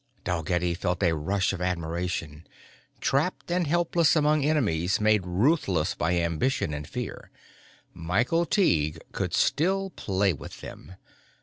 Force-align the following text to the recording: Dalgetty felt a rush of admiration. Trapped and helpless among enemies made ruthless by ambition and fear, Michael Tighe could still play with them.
Dalgetty 0.23 0.73
felt 0.73 1.03
a 1.03 1.13
rush 1.13 1.53
of 1.53 1.61
admiration. 1.61 2.47
Trapped 3.01 3.51
and 3.51 3.67
helpless 3.67 4.15
among 4.15 4.43
enemies 4.43 4.99
made 4.99 5.23
ruthless 5.27 5.93
by 5.93 6.15
ambition 6.17 6.73
and 6.73 6.87
fear, 6.87 7.29
Michael 7.93 8.47
Tighe 8.47 8.97
could 9.11 9.35
still 9.35 9.91
play 9.91 10.33
with 10.33 10.61
them. 10.61 10.95